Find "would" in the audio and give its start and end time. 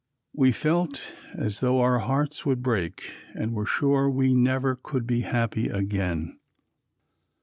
2.43-2.63